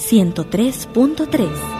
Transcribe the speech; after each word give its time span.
103.3. 0.00 1.79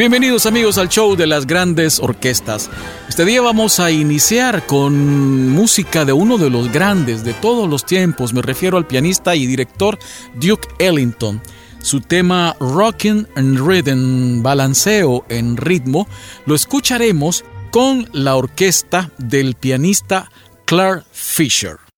Bienvenidos 0.00 0.46
amigos 0.46 0.78
al 0.78 0.88
show 0.88 1.14
de 1.14 1.26
las 1.26 1.46
grandes 1.46 2.00
orquestas. 2.00 2.70
Este 3.06 3.26
día 3.26 3.42
vamos 3.42 3.80
a 3.80 3.90
iniciar 3.90 4.64
con 4.64 5.50
música 5.50 6.06
de 6.06 6.14
uno 6.14 6.38
de 6.38 6.48
los 6.48 6.72
grandes 6.72 7.22
de 7.22 7.34
todos 7.34 7.68
los 7.68 7.84
tiempos. 7.84 8.32
Me 8.32 8.40
refiero 8.40 8.78
al 8.78 8.86
pianista 8.86 9.36
y 9.36 9.46
director 9.46 9.98
Duke 10.36 10.68
Ellington. 10.78 11.42
Su 11.82 12.00
tema 12.00 12.56
Rockin' 12.60 13.28
and 13.36 13.58
Rhythm, 13.58 14.42
balanceo 14.42 15.26
en 15.28 15.58
ritmo, 15.58 16.08
lo 16.46 16.54
escucharemos 16.54 17.44
con 17.70 18.08
la 18.14 18.36
orquesta 18.36 19.10
del 19.18 19.54
pianista 19.54 20.30
Clark 20.64 21.04
Fisher. 21.12 21.89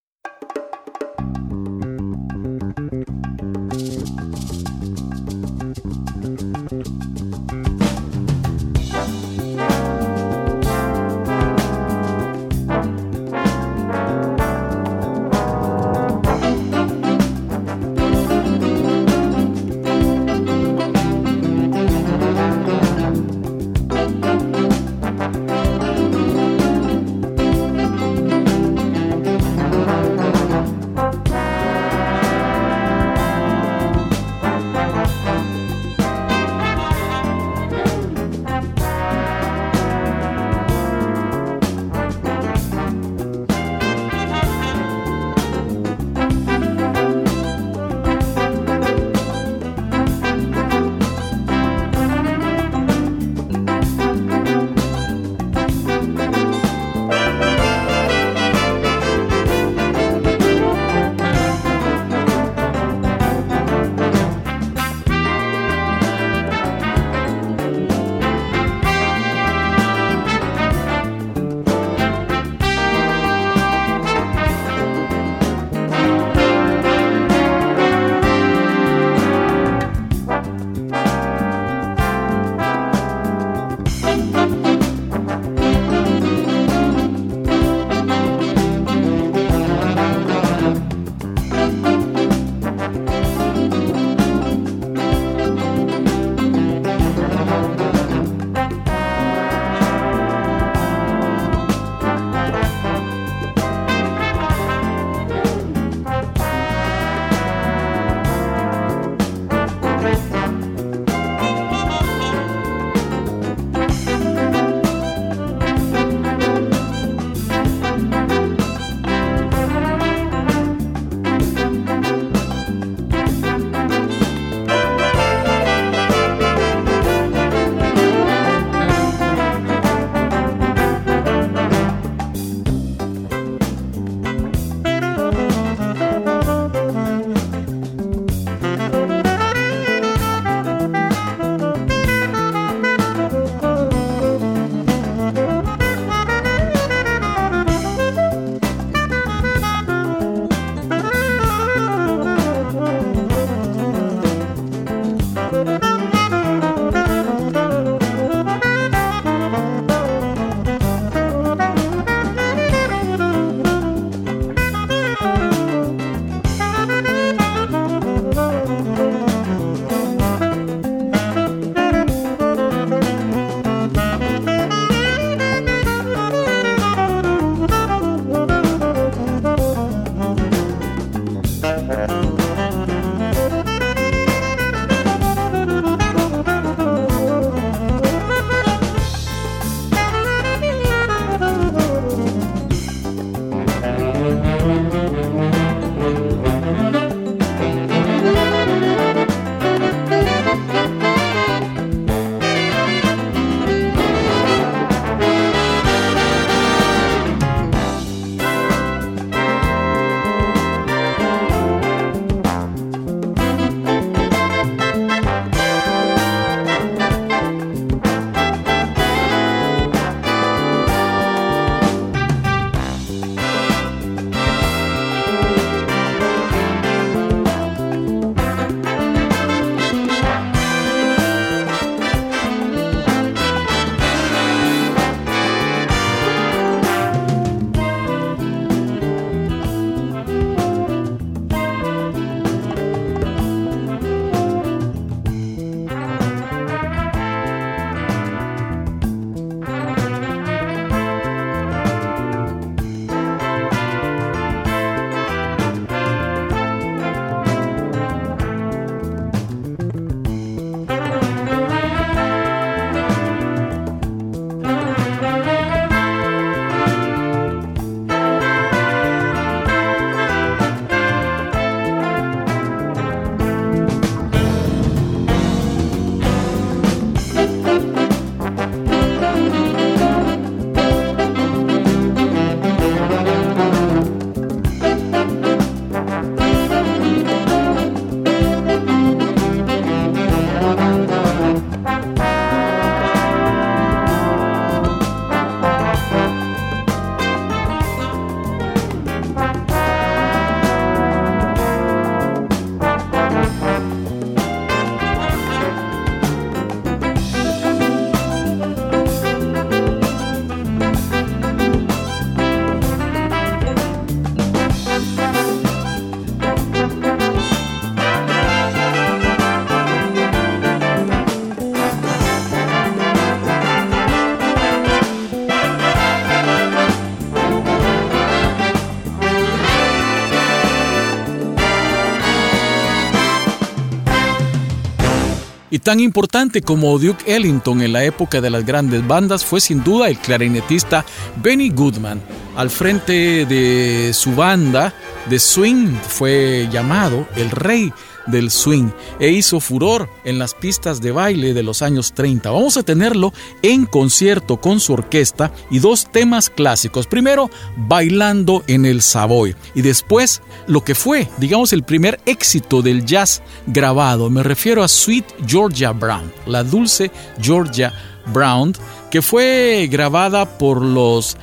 Tan 335.82 336.00
importante 336.00 336.62
como 336.62 336.98
Duke 336.98 337.34
Ellington 337.34 337.82
en 337.82 337.92
la 337.92 338.04
época 338.04 338.40
de 338.40 338.50
las 338.50 338.64
grandes 338.64 339.06
bandas 339.06 339.44
fue 339.44 339.60
sin 339.60 339.82
duda 339.82 340.08
el 340.08 340.18
clarinetista 340.18 341.04
Benny 341.42 341.70
Goodman. 341.70 342.20
Al 342.56 342.70
frente 342.70 343.44
de 343.46 344.12
su 344.14 344.34
banda 344.34 344.94
de 345.28 345.38
swing 345.38 345.94
fue 346.08 346.68
llamado 346.70 347.26
el 347.36 347.50
rey 347.50 347.92
del 348.26 348.50
swing 348.50 348.90
e 349.18 349.30
hizo 349.30 349.60
furor 349.60 350.08
en 350.24 350.38
las 350.38 350.54
pistas 350.54 351.00
de 351.00 351.12
baile 351.12 351.54
de 351.54 351.62
los 351.62 351.82
años 351.82 352.12
30. 352.12 352.50
Vamos 352.50 352.76
a 352.76 352.82
tenerlo 352.82 353.32
en 353.62 353.86
concierto 353.86 354.58
con 354.58 354.80
su 354.80 354.92
orquesta 354.92 355.52
y 355.70 355.78
dos 355.78 356.06
temas 356.10 356.50
clásicos. 356.50 357.06
Primero, 357.06 357.50
Bailando 357.76 358.62
en 358.66 358.86
el 358.86 359.02
Savoy 359.02 359.54
y 359.74 359.82
después 359.82 360.42
lo 360.66 360.84
que 360.84 360.94
fue, 360.94 361.28
digamos, 361.38 361.72
el 361.72 361.82
primer 361.82 362.20
éxito 362.26 362.82
del 362.82 363.04
jazz 363.04 363.42
grabado. 363.66 364.30
Me 364.30 364.42
refiero 364.42 364.82
a 364.82 364.88
Sweet 364.88 365.24
Georgia 365.46 365.92
Brown, 365.92 366.32
la 366.46 366.64
dulce 366.64 367.10
Georgia 367.40 367.92
Brown, 368.32 368.74
que 369.10 369.22
fue 369.22 369.88
grabada 369.90 370.58
por 370.58 370.82
los 370.82 371.36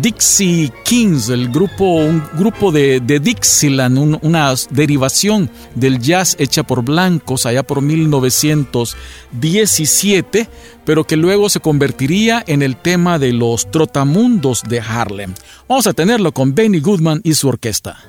Dixie 0.00 0.72
Kings, 0.84 1.28
el 1.28 1.50
grupo, 1.50 1.84
un 1.84 2.22
grupo 2.36 2.72
de, 2.72 3.00
Dixieland, 3.00 4.18
una 4.22 4.52
derivación 4.70 5.50
del 5.74 6.00
jazz 6.00 6.34
hecha 6.38 6.62
por 6.64 6.82
blancos 6.82 7.44
allá 7.46 7.62
por 7.62 7.80
1917, 7.80 10.48
pero 10.84 11.04
que 11.04 11.16
luego 11.16 11.48
se 11.48 11.60
convertiría 11.60 12.42
en 12.46 12.62
el 12.62 12.76
tema 12.76 13.20
de 13.20 13.32
los 13.32 13.70
trotamundos 13.70 14.64
de 14.64 14.80
Harlem. 14.80 15.32
Vamos 15.68 15.86
a 15.86 15.92
tenerlo 15.92 16.32
con 16.32 16.54
Benny 16.54 16.80
Goodman 16.80 17.20
y 17.22 17.34
su 17.34 17.46
orquesta. 17.48 18.02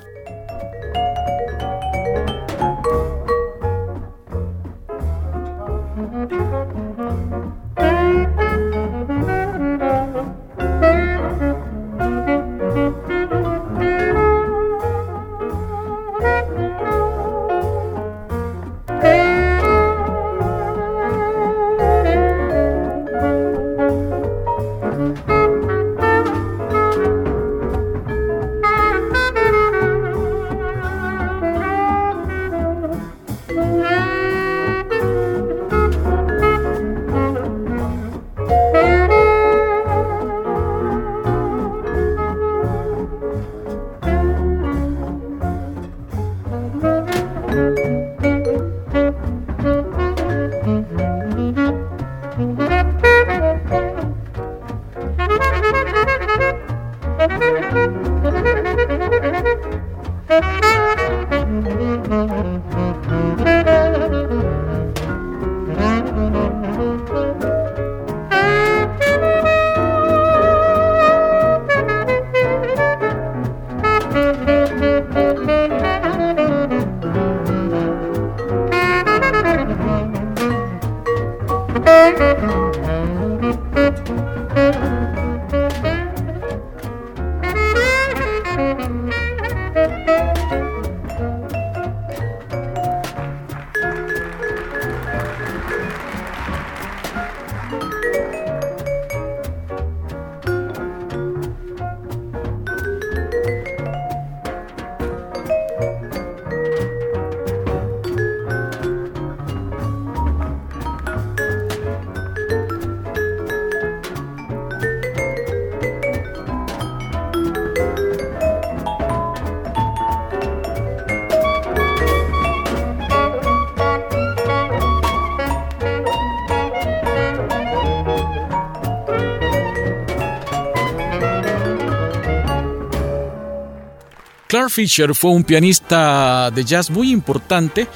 Clark 134.66 134.72
Fisher 134.72 135.14
fue 135.14 135.30
un 135.30 135.44
pianista 135.44 136.50
de 136.50 136.64
jazz 136.64 136.90
muy 136.90 137.12
importante 137.12 137.86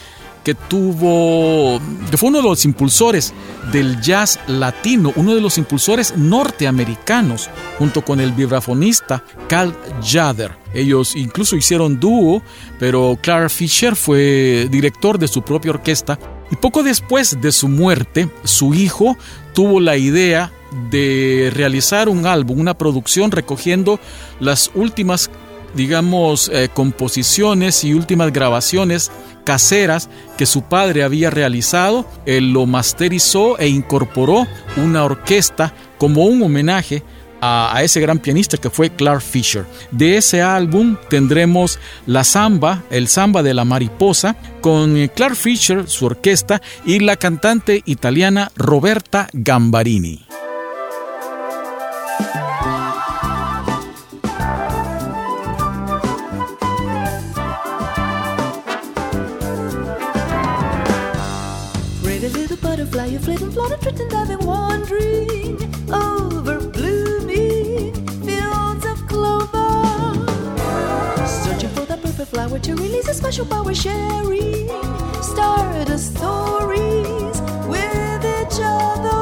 que 0.44 0.54
tuvo, 0.54 1.80
que 2.08 2.16
fue 2.16 2.28
uno 2.28 2.38
de 2.38 2.44
los 2.48 2.64
impulsores 2.64 3.34
del 3.72 4.00
jazz 4.00 4.38
latino, 4.46 5.12
uno 5.16 5.34
de 5.34 5.40
los 5.40 5.58
impulsores 5.58 6.16
norteamericanos, 6.16 7.50
junto 7.76 8.04
con 8.04 8.20
el 8.20 8.30
vibrafonista 8.30 9.24
Carl 9.48 9.74
Jader. 10.00 10.52
Ellos 10.72 11.16
incluso 11.16 11.56
hicieron 11.56 11.98
dúo, 11.98 12.40
pero 12.78 13.18
Clark 13.20 13.50
Fisher 13.50 13.96
fue 13.96 14.68
director 14.70 15.18
de 15.18 15.26
su 15.26 15.42
propia 15.42 15.72
orquesta 15.72 16.20
y 16.52 16.56
poco 16.56 16.84
después 16.84 17.40
de 17.40 17.50
su 17.50 17.66
muerte, 17.66 18.28
su 18.44 18.74
hijo 18.74 19.16
tuvo 19.54 19.80
la 19.80 19.96
idea 19.96 20.52
de 20.88 21.50
realizar 21.52 22.08
un 22.08 22.26
álbum, 22.26 22.60
una 22.60 22.78
producción 22.78 23.32
recogiendo 23.32 23.98
las 24.38 24.70
últimas 24.74 25.30
digamos, 25.74 26.50
eh, 26.52 26.68
composiciones 26.72 27.84
y 27.84 27.94
últimas 27.94 28.32
grabaciones 28.32 29.10
caseras 29.44 30.08
que 30.36 30.46
su 30.46 30.62
padre 30.62 31.02
había 31.02 31.30
realizado. 31.30 32.06
Él 32.26 32.52
lo 32.52 32.66
masterizó 32.66 33.58
e 33.58 33.68
incorporó 33.68 34.46
una 34.76 35.04
orquesta 35.04 35.72
como 35.98 36.24
un 36.24 36.42
homenaje 36.42 37.02
a, 37.40 37.74
a, 37.74 37.82
ese 37.82 38.00
gran 38.00 38.18
pianista 38.18 38.58
que 38.58 38.70
fue 38.70 38.90
Clark 38.90 39.22
Fisher. 39.22 39.64
De 39.90 40.18
ese 40.18 40.42
álbum 40.42 40.96
tendremos 41.08 41.78
la 42.06 42.24
samba, 42.24 42.82
el 42.90 43.08
samba 43.08 43.42
de 43.42 43.54
la 43.54 43.64
mariposa, 43.64 44.36
con 44.60 44.96
eh, 44.96 45.08
Clark 45.08 45.36
Fisher, 45.36 45.88
su 45.88 46.06
orquesta, 46.06 46.60
y 46.84 47.00
la 47.00 47.16
cantante 47.16 47.82
italiana 47.86 48.50
Roberta 48.56 49.28
Gambarini. 49.32 50.29
I've 63.62 64.28
been 64.28 64.46
wandering 64.46 65.56
over 65.92 66.60
blooming 66.68 67.94
fields 68.24 68.84
of 68.86 69.06
clover, 69.06 70.26
searching 71.26 71.68
for 71.70 71.84
the 71.84 71.98
perfect 72.02 72.30
flower 72.30 72.58
to 72.58 72.74
release 72.74 73.08
a 73.08 73.14
special 73.14 73.44
power, 73.46 73.74
sharing 73.74 74.68
stardust 75.22 76.16
stories 76.16 77.40
with 77.68 78.24
each 78.24 78.60
other. 78.62 79.20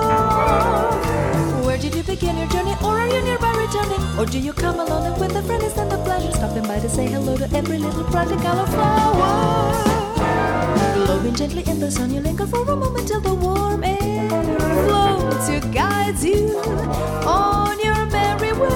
Where 1.66 1.78
did 1.78 1.94
you 1.94 2.02
begin 2.02 2.38
your 2.38 2.48
journey, 2.48 2.74
or 2.82 2.98
are 2.98 3.08
you 3.08 3.20
nearby 3.22 3.50
returning, 3.50 4.02
or 4.18 4.26
do 4.26 4.38
you 4.38 4.52
come 4.52 4.78
alone 4.80 5.06
and 5.12 5.20
with 5.20 5.36
a 5.36 5.42
friend 5.42 5.62
is 5.62 5.74
then 5.74 5.88
the 5.88 5.98
pleasure 5.98 6.32
stopping 6.32 6.62
by 6.62 6.78
to 6.80 6.88
say 6.88 7.06
hello 7.08 7.36
to 7.36 7.56
every 7.56 7.78
little 7.78 8.04
project 8.04 8.40
flower? 8.40 9.74
Blowing 10.94 11.34
gently 11.34 11.62
in 11.66 11.80
the 11.80 11.90
sun, 11.90 12.12
you 12.14 12.20
linger 12.20 12.46
for 12.46 12.62
a 12.62 12.76
moment 12.76 13.08
till 13.08 13.20
the 13.20 13.34
warm 13.34 13.84
air 13.84 14.07
to 15.46 15.60
guide 15.72 16.18
you 16.18 16.58
on 17.24 17.78
your 17.78 18.06
merry 18.06 18.52
way. 18.52 18.70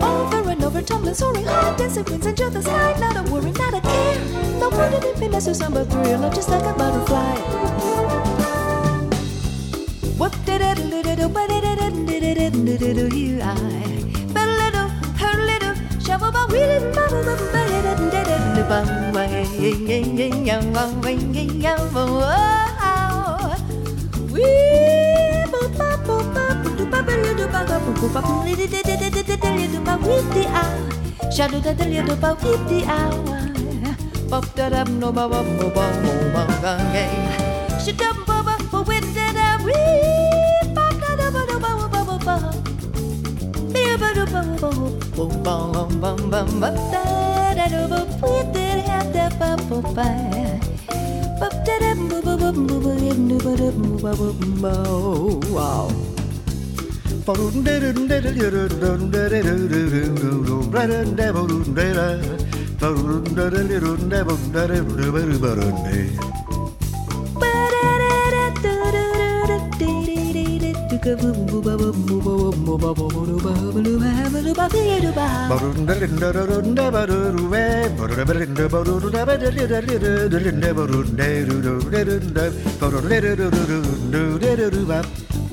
Over 0.00 0.50
and 0.50 0.64
over, 0.64 0.82
tumbling, 0.82 1.14
soaring 1.14 1.44
high, 1.44 1.76
dancing 1.76 2.04
winds 2.04 2.26
into 2.26 2.48
the 2.50 2.62
sky. 2.62 2.94
Not 3.00 3.16
a 3.16 3.22
worry, 3.30 3.50
not 3.52 3.74
a 3.74 3.80
care. 3.80 4.18
No 4.60 4.68
wonder 4.70 5.00
happiness 5.00 5.48
or 5.48 5.56
number 5.58 5.84
three, 5.84 6.12
not 6.16 6.34
just 6.34 6.48
like 6.48 6.64
a 6.64 6.72
butterfly. 6.72 7.36
What 10.16 10.32
did 10.46 10.60
it, 10.60 10.76
did 10.90 11.06
it, 11.06 11.30
what 11.30 11.48
did 11.48 11.64
it, 11.64 12.06
did 12.06 12.22
it, 12.22 12.52
did 12.52 12.82
it, 12.82 13.10
did 13.10 13.40
I? 13.40 13.84
Shovel 16.04 16.30
by 16.32 16.44
wheeling, 16.50 16.92
bubble, 16.94 17.24
bubble, 17.24 17.50
bubble, 17.50 17.80
bubble, 17.80 18.44
bubble, 18.68 19.12
bubble, 19.12 19.14
bubble, 19.14 19.54
bubble, 20.54 21.52
bubble, 21.52 22.06
bubble, 22.06 22.63
Shadow 31.34 31.58
da 31.60 31.72
da 31.74 31.84
do 32.06 32.14
ba 32.22 32.30
wip 32.42 32.60
di 32.70 32.86
awa 32.86 33.38
Bop 34.30 34.46
da 34.54 34.68
dum 34.70 35.00
no 35.00 35.10
ba 35.10 35.26
bop 35.28 35.46
mo 35.58 35.66
ba 35.74 35.86
mo 36.02 36.12
ba 36.34 36.42
ga 36.62 36.74
ga 36.94 37.04
Shadum 37.82 38.22
ba 38.28 38.38
ba 38.46 38.54
ba 38.70 38.78
wip 38.88 39.02
da 39.16 39.26
da 39.38 39.46
wip 39.66 40.66
Bop 40.78 40.94
da 41.02 41.10
da 41.18 41.26
ba 41.34 41.42
do 41.50 41.56
ba 41.58 41.70
ba 41.90 42.00
ba 42.06 42.16
ba 42.26 42.36
Be 43.74 43.84
ba 44.00 44.08
do 44.14 44.24
ba 44.30 44.42
ba 44.62 44.70
ba 45.18 45.26
ba 45.42 45.56
ba 45.74 45.82
ba 46.02 46.10
ba 46.30 46.40
ba 46.62 46.70
da 46.94 47.02
da 47.58 47.66
do 47.74 47.82
ba 47.90 48.00
wip 48.22 48.46
da 48.54 48.98
da 49.14 49.26
ba 49.38 49.50
ba 49.68 49.78
ba 49.96 50.43
Wow. 55.48 55.88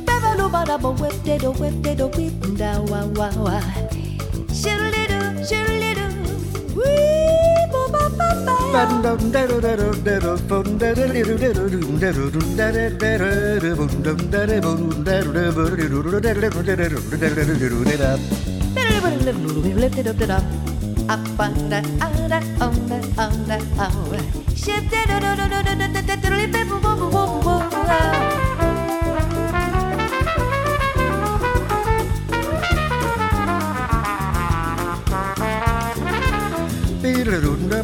Ba 0.07 0.15
ba 0.23 0.47
ba 0.53 0.61
da 0.65 0.77
ba 0.77 0.89
whip 1.01 1.15
da 1.25 1.35
da 1.37 1.49
whip 1.59 1.75
da 1.83 1.91
da 1.99 2.07
whip 2.15 2.33
da 2.57 2.71
wa 2.89 2.99
wa 3.19 3.27
wa 3.45 3.59
Up 21.09 21.39
on 21.39 21.53
the, 21.69 21.79
on 21.99 22.29
the, 22.29 22.39
on 22.61 22.73
the, 22.87 22.99
on 23.17 23.33
the, 23.47 23.57
shifted. 24.55 25.11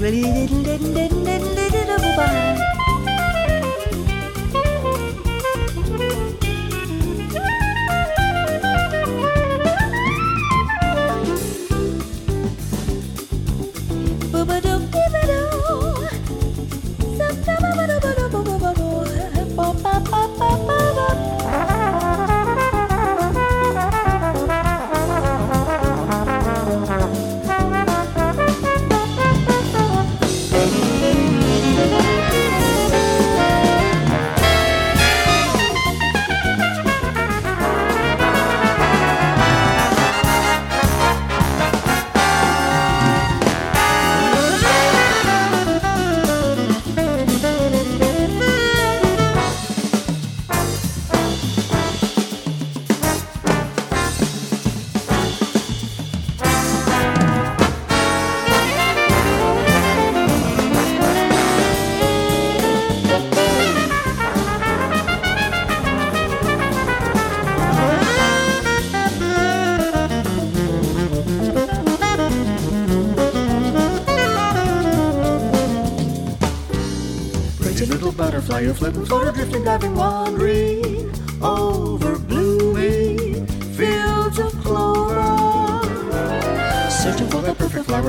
Well, 0.00 0.12
he 0.12 0.22
didn't, 0.22 0.62
didn't, 0.62 0.94
didn't. 0.94 1.09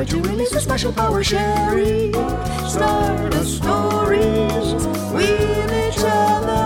Flower 0.05 0.22
to 0.22 0.29
release 0.29 0.51
a 0.53 0.60
special 0.60 0.91
power, 0.91 1.24
sharing 1.24 2.13
stardust 2.67 3.58
stories 3.58 4.74
with 5.13 5.72
each 5.72 6.03
other. 6.03 6.63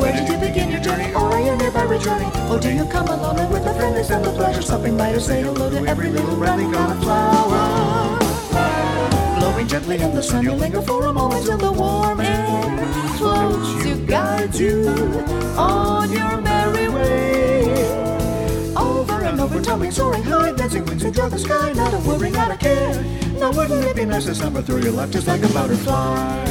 Where 0.00 0.12
did 0.12 0.28
you 0.28 0.38
begin 0.38 0.70
your 0.70 0.80
journey, 0.80 1.12
or 1.14 1.32
are 1.32 1.40
you 1.40 1.56
nearby 1.56 1.82
returning? 1.82 2.30
Or 2.50 2.58
do 2.58 2.72
you 2.72 2.84
come 2.86 3.08
alone 3.08 3.38
and 3.38 3.52
with 3.52 3.64
the 3.64 3.74
friendlies 3.74 4.10
and 4.10 4.24
the 4.24 4.32
pleasure, 4.32 4.62
stopping 4.62 4.96
by 4.96 5.12
to 5.12 5.20
say 5.20 5.42
hello 5.42 5.70
to 5.70 5.86
every 5.86 6.10
little 6.10 6.42
on 6.42 7.00
flower? 7.00 8.18
blowing 9.38 9.68
gently 9.68 10.00
in 10.00 10.14
the 10.14 10.22
sun. 10.22 10.42
You 10.44 10.52
linger 10.52 10.82
for 10.82 11.06
a 11.06 11.12
moment 11.12 11.46
till 11.46 11.58
the 11.58 11.72
warm 11.72 12.20
air 12.20 12.62
floats 13.18 13.84
you, 13.84 13.96
guides 14.06 14.60
you 14.60 14.88
on 15.56 16.10
your 16.10 16.40
merry 16.40 16.88
way. 16.88 17.27
Tumbling, 19.62 19.90
soaring 19.90 20.22
high, 20.22 20.52
dancing 20.52 20.84
winds 20.86 21.02
who 21.02 21.10
draw 21.10 21.28
the 21.28 21.38
sky. 21.38 21.72
Not 21.72 21.92
a 21.92 21.98
worry, 21.98 22.30
not 22.30 22.50
a 22.50 22.56
care. 22.56 23.02
Now 23.38 23.52
wouldn't 23.52 23.84
it 23.84 23.96
be 23.96 24.04
nice 24.06 24.24
to 24.24 24.34
summer 24.34 24.62
through 24.62 24.82
your 24.82 24.92
life 24.92 25.10
just 25.10 25.26
like 25.26 25.42
a 25.42 25.48
butterfly? 25.48 26.48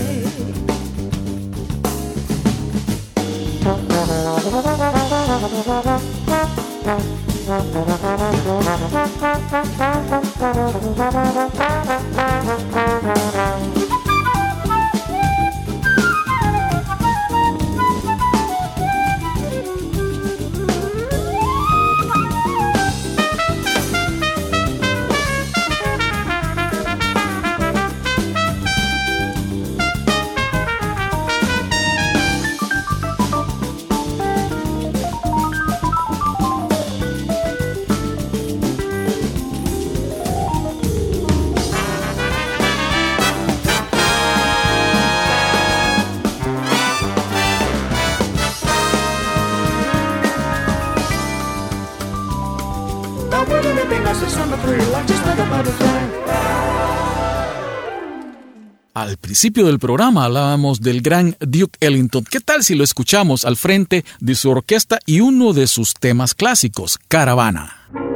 Al 58.94 59.18
principio 59.18 59.68
del 59.68 59.78
programa 59.78 60.26
hablábamos 60.26 60.82
del 60.82 61.02
gran 61.02 61.36
Duke 61.40 61.78
Ellington. 61.80 62.24
¿Qué 62.24 62.40
tal 62.40 62.64
si 62.64 62.74
lo 62.74 62.84
escuchamos 62.84 63.46
al 63.46 63.56
frente 63.56 64.04
de 64.20 64.34
su 64.34 64.50
orquesta 64.50 64.98
y 65.06 65.20
uno 65.20 65.54
de 65.54 65.68
sus 65.68 65.94
temas 65.94 66.34
clásicos, 66.34 66.98
Caravana? 67.08 68.07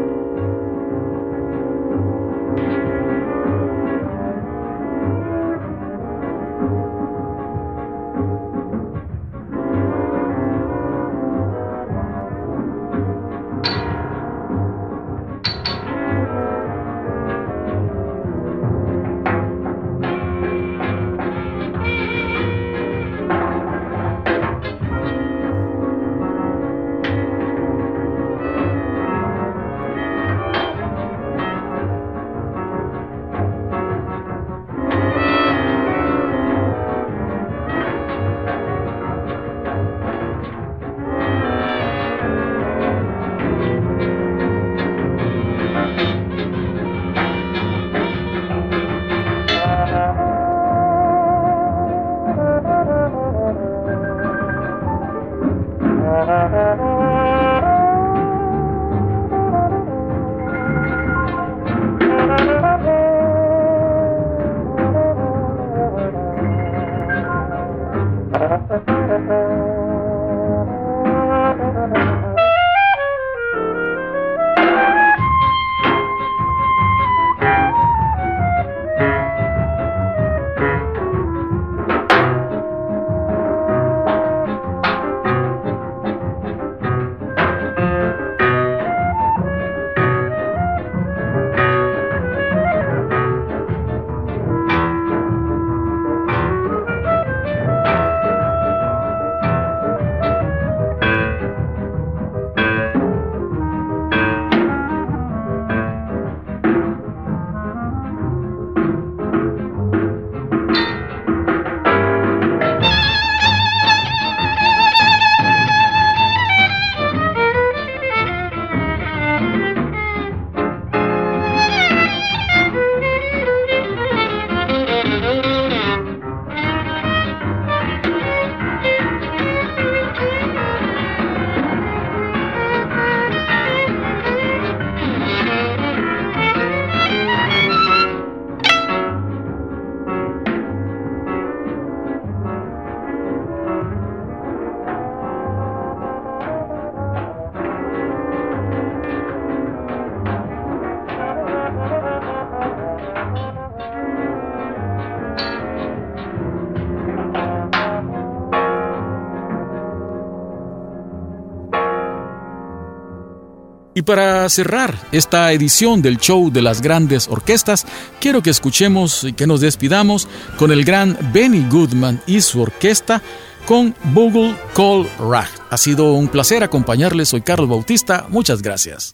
Y 164.01 164.03
para 164.03 164.49
cerrar 164.49 164.97
esta 165.11 165.51
edición 165.51 166.01
del 166.01 166.17
show 166.17 166.51
de 166.51 166.63
las 166.63 166.81
grandes 166.81 167.27
orquestas, 167.27 167.85
quiero 168.19 168.41
que 168.41 168.49
escuchemos 168.49 169.23
y 169.25 169.33
que 169.33 169.45
nos 169.45 169.61
despidamos 169.61 170.27
con 170.57 170.71
el 170.71 170.83
gran 170.83 171.15
Benny 171.31 171.63
Goodman 171.69 172.19
y 172.25 172.41
su 172.41 172.63
orquesta 172.63 173.21
con 173.67 173.93
Bogle 174.05 174.55
Call 174.73 175.07
Rag. 175.19 175.49
Ha 175.69 175.77
sido 175.77 176.13
un 176.13 176.29
placer 176.29 176.63
acompañarles, 176.63 177.29
soy 177.29 177.41
Carlos 177.41 177.69
Bautista, 177.69 178.25
muchas 178.29 178.63
gracias. 178.63 179.13